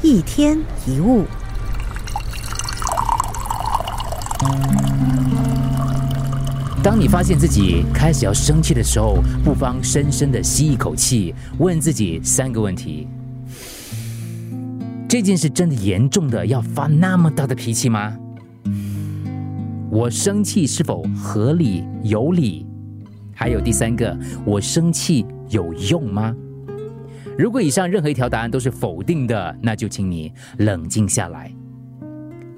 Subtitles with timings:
[0.00, 1.24] 一天一物。
[6.82, 13.08] 当你发现自己开始要生气的时候，不妨深深的吸一口气，问自己三个问题：
[15.08, 18.16] 这件事真的严重的要发那么大的脾气吗？
[19.90, 22.64] 我生气是否合理有理？
[23.34, 26.34] 还有第三个，我生气有用吗？
[27.38, 31.54] 如果以上任何一条答案都是否定的，那就请你冷静下来。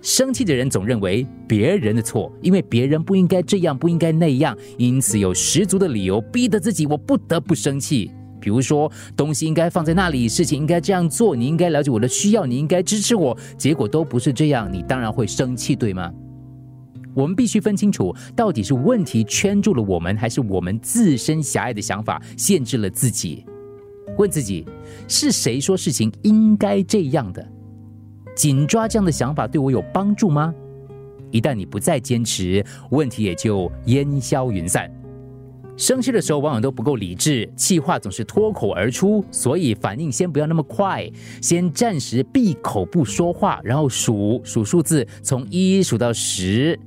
[0.01, 8.11] 生气的人总认为别人的错，因为别人不应该这样，不应该那样，因此有十足的理由逼得自己，我不得不生气。
[8.41, 16.11] 比如说，东西应该放在那里，事情应该这样做，你应该了解我的需要，你应该支持我，结果都不是这样，你当然会生气，对吗？
[17.13, 23.45] 我们必须分清楚，到底是问题圈住了我们，还是我们自身狭隘的想法限制了自己？
[24.21, 24.67] 问自己，
[25.09, 27.43] 是谁说事情应该这样的？
[28.37, 30.55] 紧抓这样的想法对我有帮助吗？
[31.31, 34.93] 一旦你不再坚持，问题也就烟消云散。
[35.75, 46.79] 生气的时候往往都不够理智，气话总是脱口而出，所以反应先不要那么快，先暂时闭口不说话，然后数数数字，从一数到十。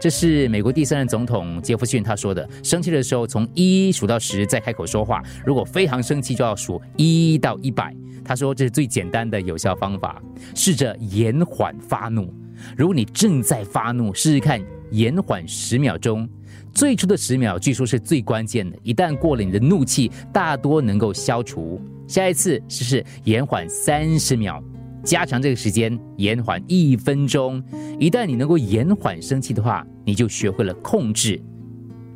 [0.00, 7.94] 这是美国第三任总统杰弗逊他说的：生气的时候从一数到十再开口说话，如果非常生气就要数一到一百。
[8.24, 10.22] 他说这是最简单的有效方法，
[10.54, 12.32] 试着延缓发怒。
[12.78, 14.58] 如果你正在发怒，试试看
[14.90, 16.26] 延缓十秒钟。
[16.72, 21.78] 最初的十秒据说是最关键的，一旦过了，你的怒气大多能够消除。
[22.08, 24.62] 下一次试试延缓三十秒。
[25.02, 27.62] 加长这个时间，延缓一分钟。
[27.98, 31.40] 一旦你能够延缓生气的话，你就学会了控制。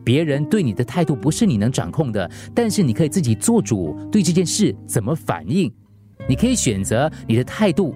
[0.05, 5.73] 别人对你的态度不是你能掌控的，但是你可以自己做主，对这件事怎么反应。
[6.29, 7.95] 你可以选择你的态度：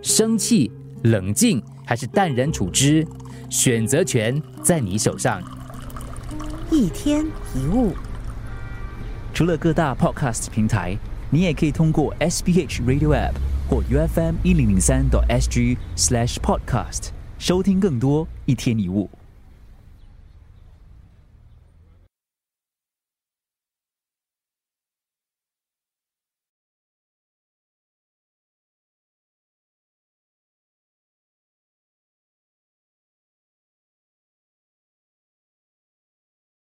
[0.00, 0.70] 生气、
[1.04, 3.06] 冷静，还是淡然处之。
[3.50, 5.42] 选择权在你手上。
[6.70, 7.92] 一天一物，
[9.34, 10.96] 除了各大 Podcast 平台，
[11.28, 13.34] 你也可以通过 SBH Radio App。
[13.72, 19.08] 或 UFM 一零零三 SG slash podcast 收听更多一天一物。